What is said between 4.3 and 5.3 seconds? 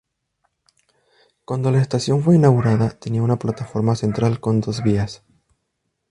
con dos vías.